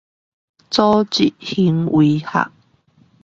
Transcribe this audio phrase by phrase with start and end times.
[0.71, 2.51] 組織行為學